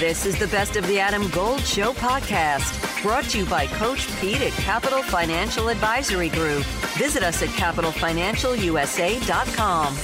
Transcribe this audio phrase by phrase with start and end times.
[0.00, 4.08] This is the Best of the Adam Gold Show podcast, brought to you by Coach
[4.18, 6.64] Pete at Capital Financial Advisory Group.
[6.96, 9.94] Visit us at capitalfinancialusa.com.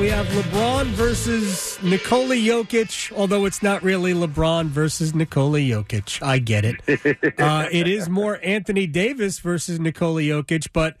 [0.00, 6.22] We have LeBron versus Nikola Jokic, although it's not really LeBron versus Nikola Jokic.
[6.22, 6.76] I get it.
[7.40, 10.96] uh, it is more Anthony Davis versus Nikola Jokic, but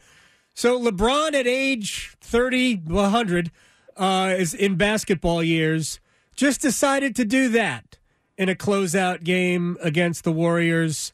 [0.54, 3.52] so LeBron at age 30, 100,
[3.96, 6.00] uh, is in basketball years,
[6.36, 7.98] just decided to do that
[8.38, 11.12] in a closeout game against the Warriors.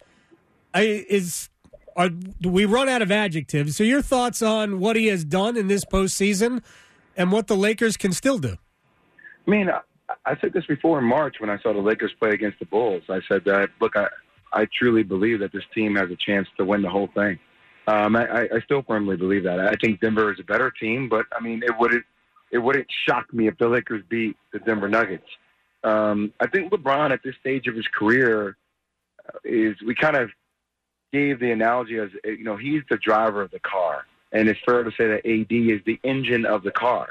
[0.75, 1.49] I, is
[1.97, 2.11] are,
[2.43, 3.77] we run out of adjectives.
[3.77, 6.63] So your thoughts on what he has done in this postseason–
[7.17, 8.57] and what the Lakers can still do.
[9.47, 9.81] I mean, I,
[10.25, 13.03] I said this before in March when I saw the Lakers play against the Bulls.
[13.09, 14.09] I said that, look, I,
[14.53, 17.39] I truly believe that this team has a chance to win the whole thing.
[17.89, 19.59] Um, I, I still firmly believe that.
[19.59, 22.05] I think Denver is a better team, but I mean, it wouldn't
[22.53, 25.27] it wouldn't shock me if the Lakers beat the Denver Nuggets.
[25.83, 28.57] Um, I think LeBron at this stage of his career
[29.27, 30.31] uh, is we kind of
[31.13, 34.83] gave the analogy as you know he's the driver of the car and it's fair
[34.83, 37.09] to say that AD is the engine of the car.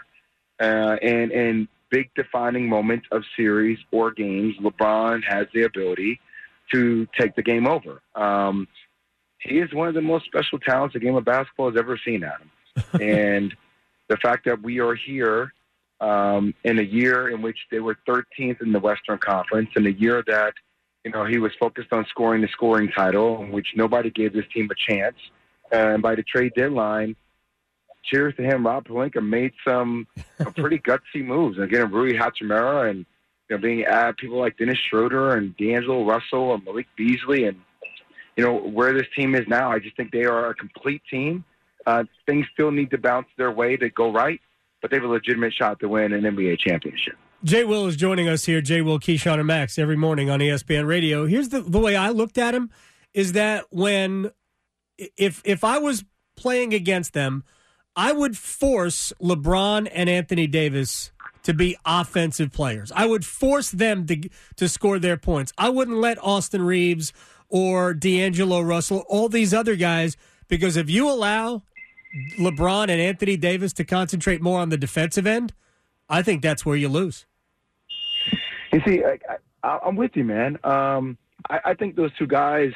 [0.59, 6.19] Uh, and in big defining moments of series or games, LeBron has the ability
[6.73, 8.01] to take the game over.
[8.15, 8.67] Um,
[9.39, 12.23] he is one of the most special talents the game of basketball has ever seen,
[12.23, 12.51] Adam.
[13.01, 13.55] and
[14.11, 15.53] the fact that we are here
[15.99, 19.91] um, in a year in which they were 13th in the Western Conference, in a
[19.91, 20.53] year that
[21.03, 24.45] you know he was focused on scoring the scoring title, in which nobody gave this
[24.53, 25.17] team a chance
[25.71, 27.15] and by the trade deadline,
[28.03, 28.65] cheers to him.
[28.65, 30.07] Rob Pelinka made some
[30.55, 31.57] pretty gutsy moves.
[31.57, 33.05] And getting Rui Hachimura and
[33.49, 37.57] you know being at people like Dennis Schroeder and D'Angelo Russell and Malik Beasley and
[38.35, 39.71] you know where this team is now.
[39.71, 41.43] I just think they are a complete team.
[41.85, 44.39] Uh, things still need to bounce their way to go right,
[44.81, 47.15] but they have a legitimate shot to win an NBA championship.
[47.43, 48.61] Jay Will is joining us here.
[48.61, 51.25] Jay Will, Keyshawn, and Max every morning on ESPN Radio.
[51.25, 52.69] Here's the the way I looked at him
[53.13, 54.31] is that when
[55.17, 56.03] if if I was
[56.35, 57.43] playing against them,
[57.95, 61.11] I would force LeBron and Anthony Davis
[61.43, 62.91] to be offensive players.
[62.95, 65.51] I would force them to to score their points.
[65.57, 67.11] I wouldn't let Austin Reaves
[67.49, 70.15] or D'Angelo Russell, all these other guys,
[70.47, 71.63] because if you allow
[72.37, 75.53] LeBron and Anthony Davis to concentrate more on the defensive end,
[76.09, 77.25] I think that's where you lose.
[78.73, 79.03] You see,
[79.63, 80.57] I, am with you, man.
[80.63, 81.17] Um,
[81.49, 82.71] I, I think those two guys.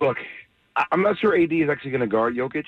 [0.00, 0.18] Look,
[0.92, 2.66] I'm not sure AD is actually going to guard Jokic.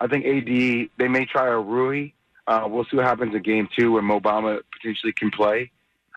[0.00, 2.10] I think AD they may try a Rui.
[2.46, 5.70] Uh, we'll see what happens in Game Two when Mo Bamba potentially can play.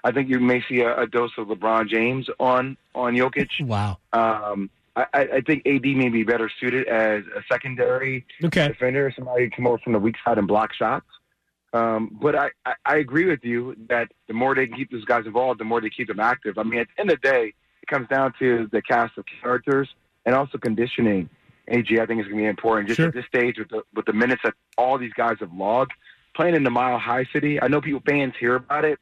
[0.03, 3.50] I think you may see a, a dose of LeBron James on on Jokic.
[3.62, 3.97] Wow.
[4.14, 8.68] Um, I, I think AD may be better suited as a secondary okay.
[8.68, 11.06] defender, somebody who can come over from the weak side and block shots.
[11.74, 15.06] Um, but I, I, I agree with you that the more they can keep those
[15.06, 16.57] guys involved, the more they keep them active.
[16.57, 19.25] I mean, at the end of the day, it comes down to the cast of
[19.41, 19.90] characters
[20.25, 21.29] and also conditioning.
[21.68, 23.08] AG, I think is going to be important just sure.
[23.08, 25.94] at this stage with the with the minutes that all these guys have logged.
[26.35, 29.00] Playing in the Mile High City, I know people fans hear about it,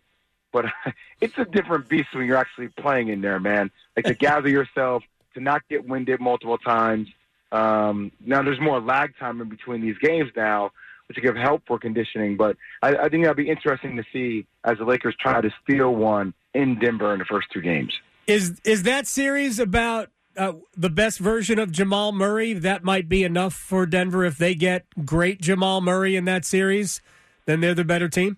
[0.52, 0.66] but
[1.22, 3.72] it's a different beast when you're actually playing in there, man.
[3.96, 5.04] Like to gather yourself,
[5.40, 7.08] to not get winded multiple times.
[7.52, 10.72] Um, now there's more lag time in between these games now,
[11.08, 12.38] which can help for conditioning.
[12.38, 15.96] But I, I think that'll be interesting to see as the Lakers try to steal
[15.96, 17.94] one in Denver in the first two games.
[18.28, 22.54] Is is that series about uh, the best version of Jamal Murray.
[22.54, 27.02] That might be enough for Denver if they get great Jamal Murray in that series.
[27.46, 28.38] Then they're the better team.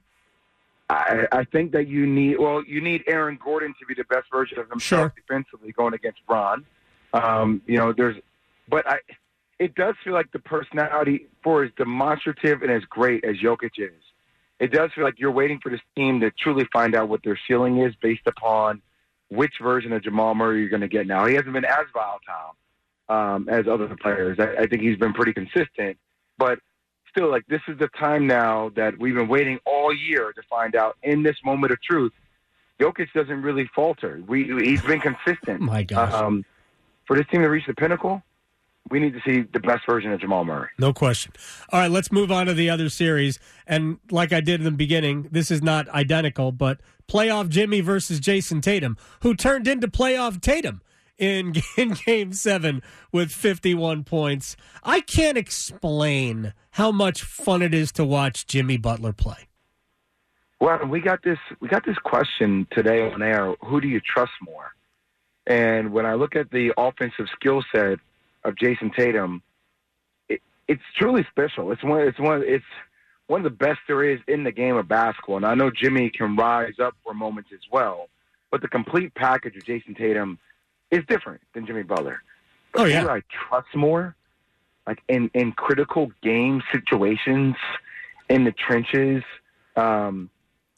[0.90, 4.28] I, I think that you need well, you need Aaron Gordon to be the best
[4.32, 5.14] version of himself sure.
[5.16, 6.66] defensively going against Bron.
[7.14, 8.16] Um, you know, there's,
[8.70, 8.98] but I,
[9.60, 13.92] it does feel like the personality for as demonstrative and as great as Jokic is,
[14.60, 17.40] it does feel like you're waiting for this team to truly find out what their
[17.48, 18.82] ceiling is based upon
[19.30, 21.26] which version of Jamal Murray you're going to get now.
[21.26, 22.56] He hasn't been as volatile
[23.10, 24.38] um, as other players.
[24.40, 25.98] I, I think he's been pretty consistent,
[26.38, 26.60] but
[27.10, 30.76] still, like this is the time now that we've been waiting all year to find
[30.76, 30.98] out.
[31.04, 32.14] In this moment of truth,
[32.80, 34.22] Jokic doesn't really falter.
[34.28, 35.62] We he's been consistent.
[35.62, 36.14] My gosh.
[36.14, 36.46] Um,
[37.06, 38.22] for this team to reach the pinnacle,
[38.90, 40.70] we need to see the best version of Jamal Murray.
[40.78, 41.34] No question.
[41.70, 43.40] All right, let's move on to the other series.
[43.68, 48.20] And like I did in the beginning, this is not identical, but playoff Jimmy versus
[48.20, 50.82] Jayson Tatum, who turned into playoff Tatum
[51.18, 52.82] in, in game seven
[53.12, 54.58] with 51 points.
[54.84, 59.48] I can't explain how much fun it is to watch Jimmy Butler play.
[60.60, 63.56] Well, we got this we got this question today on air.
[63.66, 64.76] Who do you trust more?
[65.48, 68.00] And when I look at the offensive skill set
[68.44, 69.42] of Jayson Tatum,
[70.30, 71.72] it, it's truly special.
[71.72, 72.02] It's one.
[72.08, 72.44] It's one.
[72.46, 72.66] It's
[73.28, 75.38] one of the best there is in the game of basketball.
[75.38, 78.10] And I know Jimmy can rise up for moments as well,
[78.52, 80.38] but the complete package of Jayson Tatum
[80.92, 82.22] is different than Jimmy Butler.
[82.74, 83.06] But Oh, yeah.
[83.08, 84.16] I trust more,
[84.86, 87.56] like in in critical game situations,
[88.30, 89.24] in the trenches.
[89.76, 90.30] Um,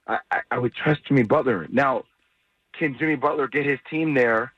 [0.08, 1.68] I, I, I would trust Jimmy Butler.
[1.72, 2.04] Now,
[2.78, 4.54] can Jimmy Butler get his team there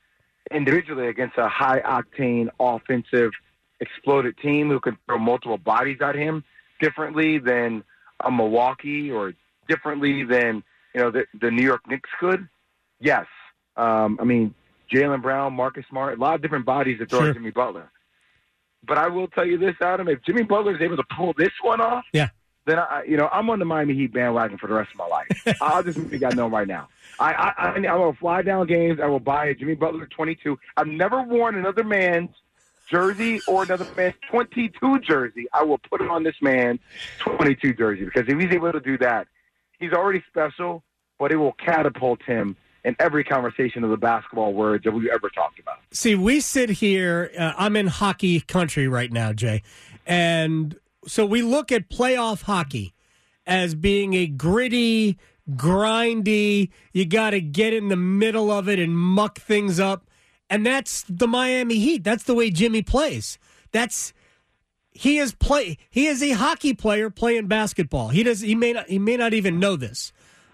[0.51, 3.31] individually against a high octane offensive
[3.79, 6.43] exploded team who can throw multiple bodies at him
[6.79, 7.83] differently than
[8.21, 9.33] a Milwaukee or
[9.67, 10.63] differently than
[10.93, 12.47] you know the, the New York Knicks could?
[12.99, 13.25] Yes.
[13.75, 14.53] Um, I mean,
[14.93, 17.29] Jaylen Brown, Marcus Smart, a lot of different bodies to throw Sure.
[17.29, 17.91] at Jimmy Butler.
[18.87, 21.51] But I will tell you this, Adam: if Jimmy Butler is able to pull this
[21.61, 22.29] one off, Yeah.
[22.65, 25.07] then I, you know I'm on the Miami Heat bandwagon for the rest of my
[25.07, 25.57] life.
[25.61, 26.87] I'll just make you guys know right now.
[27.19, 28.99] I, I, I, I will fly down games.
[29.01, 30.57] I will buy a Jimmy Butler 22.
[30.77, 32.29] I've never worn another man's
[32.89, 35.47] jersey or another man's 22 jersey.
[35.53, 36.79] I will put it on this man's
[37.19, 39.27] 22 jersey because if he's able to do that,
[39.79, 40.83] he's already special,
[41.19, 45.29] but it will catapult him in every conversation of the basketball words that we've ever
[45.29, 45.77] talked about.
[45.91, 47.31] See, we sit here.
[47.37, 49.63] Uh, I'm in hockey country right now, Jay,
[50.05, 50.77] and
[51.07, 52.93] so we look at playoff hockey
[53.47, 55.17] as being a gritty,
[55.51, 56.69] grindy.
[56.93, 60.09] You got to get in the middle of it and muck things up,
[60.49, 62.03] and that's the Miami Heat.
[62.03, 63.37] That's the way Jimmy plays.
[63.71, 64.13] That's
[64.91, 65.77] he is play.
[65.89, 68.09] He is a hockey player playing basketball.
[68.09, 68.39] He does.
[68.41, 68.87] He may not.
[68.87, 70.13] He may not even know this.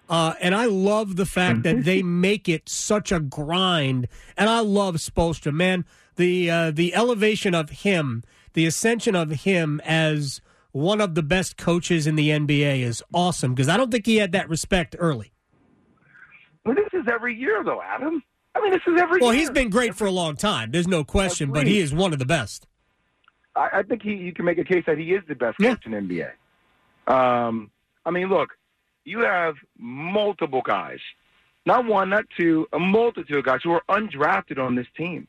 [0.09, 4.09] Uh, and I love the fact that they make it such a grind.
[4.35, 5.85] And I love Spoelstra, man.
[6.15, 8.23] The uh, the elevation of him,
[8.53, 10.41] the ascension of him as
[10.71, 14.17] one of the best coaches in the NBA is awesome because I don't think he
[14.17, 15.31] had that respect early.
[16.65, 18.23] Well, this is every year, though, Adam.
[18.55, 19.19] I mean, this is every year.
[19.21, 19.41] Well, year.
[19.41, 20.71] he's been great for a long time.
[20.71, 22.67] There's no question, but he is one of the best.
[23.55, 25.75] I, I think he, you can make a case that he is the best Yeah.
[25.75, 26.31] coach in NBA.
[27.07, 27.71] Um,
[28.05, 28.49] I mean, look,
[29.03, 30.99] you have multiple guys,
[31.65, 35.27] not one, not two, a multitude of guys who are undrafted on this team,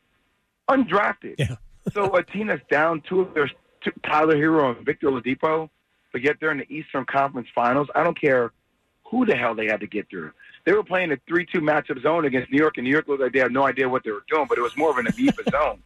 [0.69, 1.35] undrafted.
[1.37, 1.55] Yeah.
[1.93, 3.49] so a team that's down two of their
[4.05, 5.69] Tyler Herro and Victor Oladipo,
[6.11, 7.87] but yet they're in the Eastern Conference Finals.
[7.95, 8.51] I don't care
[9.05, 10.31] who the hell they had to get through.
[10.65, 13.33] They were playing a three-two matchup zone against New York, and New York looked like
[13.33, 15.43] they had no idea what they were doing, but it was more of an amoeba
[15.51, 15.83] zone.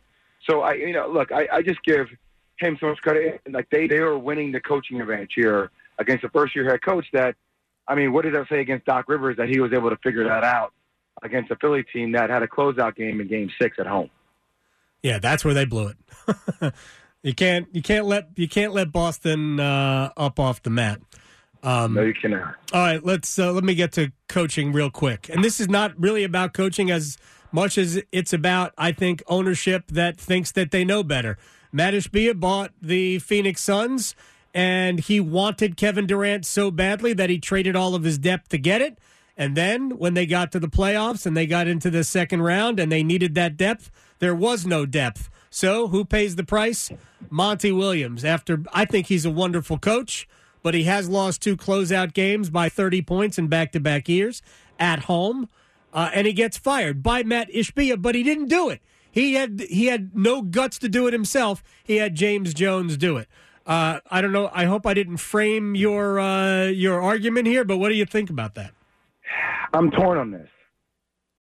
[0.47, 2.07] So I, you know, look, I, I just give
[2.57, 3.41] him so much credit.
[3.49, 7.05] Like they, they were winning the coaching advantage here against a first-year head coach.
[7.13, 7.35] That,
[7.87, 10.23] I mean, what does that say against Doc Rivers that he was able to figure
[10.25, 10.73] that out
[11.23, 14.09] against a Philly team that had a closeout game in Game Six at home?
[15.03, 15.97] Yeah, that's where they blew it.
[17.23, 21.01] you can't you can't let you can't let Boston uh, up off the mat.
[21.63, 22.55] Um, No, you cannot.
[22.71, 25.29] All right, let's uh, let me get to coaching real quick.
[25.29, 27.17] And this is not really about coaching as
[27.51, 31.37] much as it's about I think ownership that thinks that they know better.
[31.71, 34.15] Mat Ishbia bought the Phoenix Suns
[34.53, 38.57] and he wanted Kevin Durant so badly that he traded all of his depth to
[38.57, 38.97] get it.
[39.35, 42.79] And then when they got to the playoffs and they got into the second round
[42.79, 45.29] and they needed that depth, there was no depth.
[45.57, 46.91] So who pays the price?
[47.31, 48.23] Monty Williams.
[48.23, 50.29] After I think he's a wonderful coach,
[50.61, 54.43] but he has lost two closeout games by 30 points in back-to-back years
[54.77, 55.49] at home,
[55.91, 57.99] uh, and he gets fired by Mat Ishbia.
[57.99, 58.81] But he didn't do it.
[59.09, 61.63] He had he had no guts to do it himself.
[61.83, 63.27] He had James Jones do it.
[63.65, 64.51] Uh, I don't know.
[64.53, 68.29] I hope I didn't frame your uh, your argument here, but what do you think
[68.29, 68.75] about that?
[69.73, 70.49] I'm torn on this.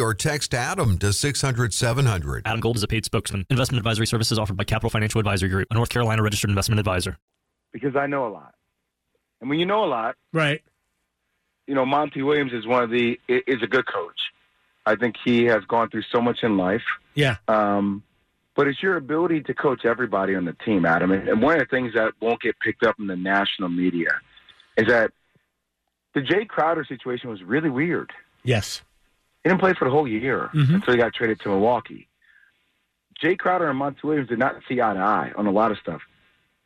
[0.00, 2.42] or text Adam to 600 700.
[2.46, 3.46] Adam Gold is a paid spokesman.
[3.50, 7.16] Investment advisory services offered by Capital Financial Advisory Group, a North Carolina registered investment advisor.
[7.72, 8.54] because I know a lot.
[9.40, 10.62] And when you know a lot, Right.
[11.66, 14.18] you know, Monty Williams is one of the is a good coach.
[14.86, 16.82] I think he has gone through so much in life.
[17.14, 17.36] Yeah.
[17.48, 18.02] Um,
[18.56, 21.12] but it's your ability to coach everybody on the team, Adam.
[21.12, 24.10] And, and one of the things that won't get picked up in the national media
[24.76, 25.12] is that
[26.14, 28.10] the Jae Crowder situation was really weird.
[28.42, 28.82] Yes.
[29.42, 30.74] He didn't play for the whole year Mhm.
[30.76, 32.08] until he got traded to Milwaukee.
[33.22, 35.78] Jae Crowder and Monty Williams did not see eye to eye on a lot of
[35.78, 36.02] stuff.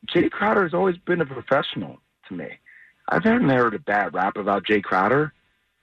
[0.07, 2.59] Jae Crowder has always been a professional to me.
[3.09, 5.33] I've never heard a bad rap about Jae Crowder,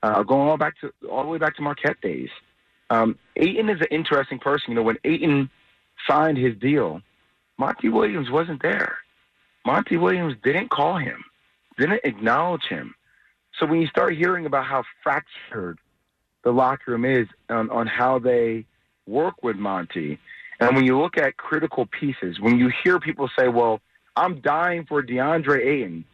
[0.03, 2.31] uh, going all back to all the way back to Marquette days.
[2.91, 4.71] Um, Ayton is an interesting person.
[4.71, 5.51] You know, when Ayton
[6.07, 7.01] signed his deal,
[7.59, 8.99] Monty Williams wasn't there.
[9.65, 11.25] Monty Williams didn't call him.
[11.79, 12.95] didn't acknowledge him.
[13.59, 15.79] So when you start hearing about how fractured
[16.45, 18.65] the locker room is on, on how they
[19.07, 20.19] work with Monty,
[20.61, 23.81] and when you look at critical pieces, when you hear people say, "Well,
[24.17, 26.05] I'm dying for DeAndre Ayton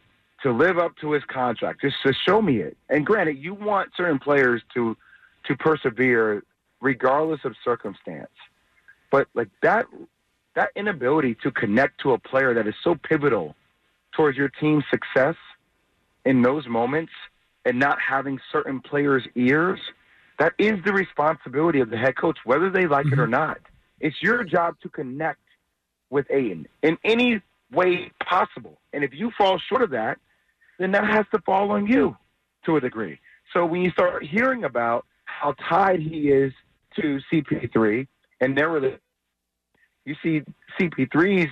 [0.41, 3.91] to live up to his contract, just to show me it," and granted, you want
[3.95, 4.97] certain players to
[5.45, 6.43] to persevere
[6.81, 8.31] regardless of circumstance,
[9.11, 9.85] but like that
[10.55, 13.55] that inability to connect to a player that is so pivotal
[14.13, 15.35] towards your team's success
[16.25, 17.11] in those moments
[17.65, 19.79] and not having certain players' ears,
[20.39, 23.31] that is the responsibility of the head coach, whether they like it or mm-hmm.
[23.31, 23.59] not.
[23.99, 25.41] It's your job to connect
[26.09, 27.41] with Ayton in any
[27.71, 28.79] way possible.
[28.93, 30.17] And if you fall short of that,
[30.79, 32.15] then that has to fall on you
[32.65, 33.19] to a degree.
[33.53, 36.53] So when you start hearing about how tied he is
[36.95, 38.07] to CP3
[38.39, 39.01] and their relationship,
[40.05, 40.41] you see
[40.79, 41.51] CP3's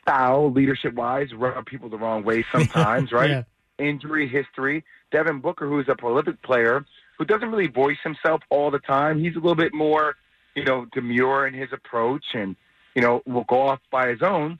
[0.00, 3.30] style, leadership wise, rub people the wrong way sometimes, right?
[3.30, 3.42] Yeah.
[3.78, 4.84] Injury history.
[5.12, 6.84] Devin Booker, who's a prolific player,
[7.18, 9.18] who doesn't really voice himself all the time.
[9.18, 10.16] He's a little bit more,
[10.54, 12.56] you know, demure in his approach and,
[12.94, 14.58] you know, will go off by his own.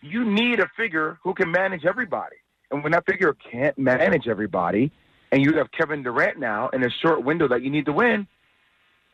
[0.00, 2.36] You need a figure who can manage everybody.
[2.70, 4.90] And when that figure can't manage everybody,
[5.30, 8.26] and you have Kevin Durant now in a short window that you need to win,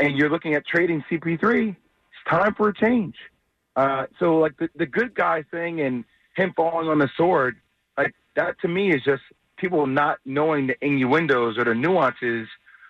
[0.00, 1.78] and you're looking at trading CP3, it's
[2.28, 3.14] time for a change.
[3.76, 6.04] Uh, so, like the, the good guy thing and
[6.36, 7.56] him falling on the sword,
[7.96, 9.22] like that to me is just
[9.58, 12.48] people not knowing the innuendos or the nuances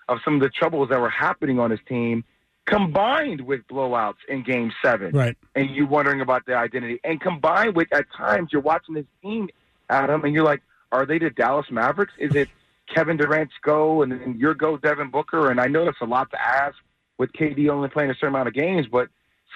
[0.08, 2.24] of some of the troubles that were happening on his team,
[2.64, 5.36] combined with blowouts in Game Seven, Right.
[5.54, 9.48] and you wondering about the identity, and combined with at times you're watching this team,
[9.90, 12.12] Adam, and you're like, are they the Dallas Mavericks?
[12.18, 12.48] Is it
[12.94, 15.50] Kevin Durant's go and then your go Devin Booker?
[15.50, 16.76] And I know that's a lot to ask
[17.18, 19.08] with KD only playing a certain amount of games, but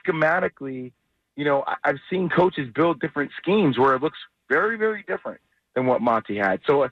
[0.05, 0.93] schematically,
[1.37, 5.41] you know, I- I've seen coaches build different schemes where it looks very, very different
[5.75, 6.61] than what Monty had.
[6.67, 6.89] So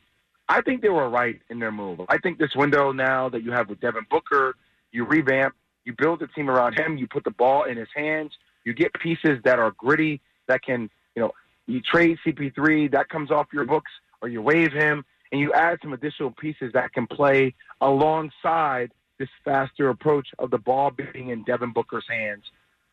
[0.50, 2.00] I think they were right in their move.
[2.08, 4.56] I think this window now that you have with Devin Booker,
[4.90, 5.54] you revamp,
[5.84, 8.32] you build a team around him, you put the ball in his hands,
[8.64, 11.30] you get pieces that are gritty that can, you know,
[11.66, 15.78] you trade CP3 that comes off your books, or you waive him, and you add
[15.82, 18.90] some additional pieces that can play alongside
[19.20, 22.42] this faster approach of the ball being in Devin Booker's hands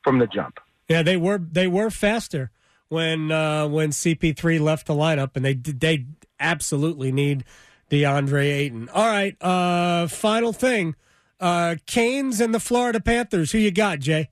[0.03, 0.59] from the jump.
[0.87, 2.51] Yeah, they were they were faster
[2.89, 6.05] when uh, when CP3 left the lineup, and they they
[6.39, 7.43] absolutely need
[7.89, 8.89] DeAndre Ayton.
[8.89, 10.95] All right, uh, final thing,
[11.39, 13.51] uh, Canes and the Florida Panthers.
[13.51, 14.29] Who you got, Jay?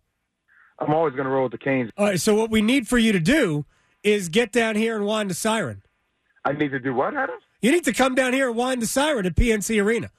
[0.79, 1.91] I'm always going to roll with the Canes.
[1.97, 3.65] All right, so what we need for you to do
[4.03, 5.81] is get down here and wind the siren.
[6.43, 7.38] I need to do what, Adam?
[7.62, 10.12] You need to come down here and wind the siren at PNC Arena.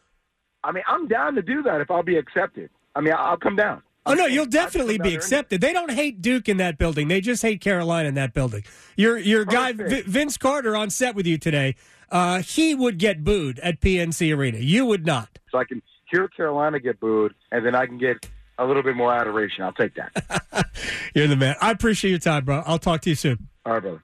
[0.65, 2.71] I mean, I'm down to do that if I'll be accepted.
[2.97, 3.83] I mean, I'll come down.
[4.07, 5.61] Oh no, you'll definitely be accepted.
[5.61, 7.09] They don't hate Duke in that building.
[7.09, 8.65] They just hate Carolina in that building.
[8.97, 10.07] Your your guy Perfect.
[10.07, 11.75] v- Vince Carter on set with you today.
[12.11, 14.59] Uh, he would get booed at PNC Arena.
[14.59, 15.39] You would not.
[15.51, 18.95] So I can hear Carolina get booed, and then I can get a little bit
[18.95, 19.65] more adoration.
[19.65, 20.69] I'll take that.
[21.15, 21.57] You're the man.
[21.61, 22.63] I appreciate your time, bro.
[22.65, 23.49] I'll talk to you soon.
[23.67, 24.03] All right, brother.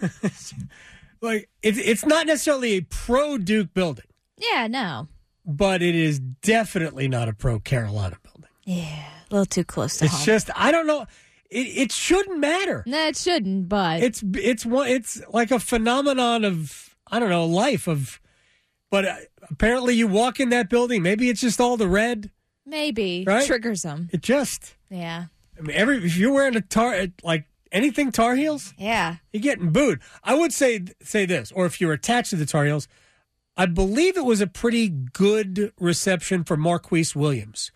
[1.20, 4.04] Like it's it's not necessarily a pro Duke building,
[4.36, 5.08] Yeah, no.
[5.46, 8.50] but it is definitely not a pro Carolina building.
[8.64, 10.24] Yeah, a little too close to It's home.
[10.24, 11.06] just I don't know.
[11.50, 12.82] It, it shouldn't matter.
[12.86, 17.46] no, it shouldn't, but it's it's one it's like a phenomenon of I don't know
[17.46, 18.20] life of,
[18.90, 19.16] but uh,
[19.50, 21.02] apparently you walk in that building.
[21.02, 22.30] Maybe it's just all the red.
[22.66, 23.46] maybe Right?
[23.46, 24.08] triggers them.
[24.12, 25.26] It just Yeah,
[25.58, 29.16] I mean every if you're wearing a tar like anything Tar Heels, yeah.
[29.32, 30.00] you're getting booed.
[30.22, 32.88] I would say say this, or if you're attached to the Tar Heels,
[33.56, 37.70] I believe it was a pretty good reception for Marquise Williams,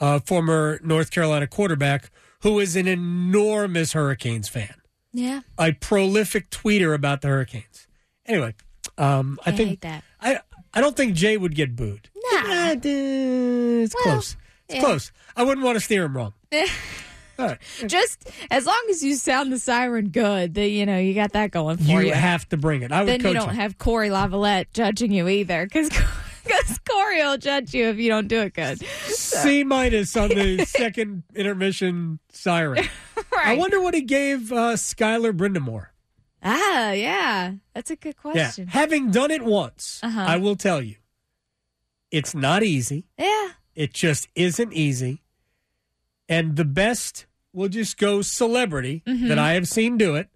[0.00, 2.10] uh, former North Carolina quarterback,
[2.42, 4.74] who is an enormous Hurricanes fan.
[5.12, 7.86] Yeah, a prolific tweeter about the Hurricanes.
[8.26, 8.54] Anyway,
[8.98, 10.04] um, I, I think that.
[10.20, 10.40] I
[10.74, 12.10] I don't think Jay would get booed.
[12.14, 12.22] Nah.
[12.44, 14.36] Ah, duh, it's Well, close.
[14.68, 14.80] It's yeah.
[14.80, 15.12] close.
[15.34, 16.34] I wouldn't want to steer him wrong.
[17.38, 17.56] Right.
[17.86, 21.52] just as long as you sound the siren good, that you know you got that
[21.52, 22.12] going for You you.
[22.12, 22.90] have to bring it.
[22.90, 23.54] I would then coach you don't him.
[23.54, 25.88] have Corey Lavalette judging you either, because
[26.88, 28.80] Corey will judge you if you don't do it good.
[29.06, 32.84] C minus on the second intermission siren.
[33.36, 35.86] I wonder what he gave uh, Skyler Brind'Amour.
[36.42, 38.66] Ah, yeah, that's a good Yeah, question.
[38.68, 40.20] having done it once, Uh-huh.
[40.26, 40.96] I will tell you,
[42.10, 43.06] it's not easy.
[43.18, 45.22] Yeah, It just isn't easy.
[46.28, 49.28] And the best will just go celebrity Mm-hmm.
[49.28, 50.28] that I have seen do it.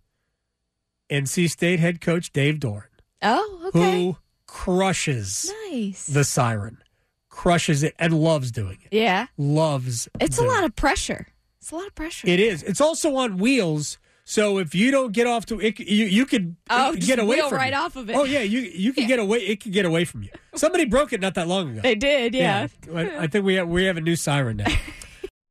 [1.11, 2.85] NC State head coach Dave Doeren,
[3.23, 3.78] Oh, okay.
[4.02, 4.16] who
[4.52, 6.06] crushes nice.
[6.06, 6.76] the siren,
[7.30, 8.94] crushes it, and loves doing it.
[8.94, 10.09] yeah, Loves.
[10.21, 11.26] it's a doing lot of pressure.
[11.61, 12.26] It's a lot of pressure.
[12.28, 12.62] It is.
[12.62, 16.54] It's also on wheels So if you don't get off to it, you you could
[16.71, 17.78] Oh, get away wheel from right you.
[17.78, 18.14] off of it.
[18.16, 19.38] Oh yeah, you you can get away.
[19.38, 20.30] It can get away from you.
[20.54, 21.80] Somebody broke it not that long ago.
[21.82, 22.68] They did, yeah.
[22.94, 24.66] I I think we have, we have a new siren now.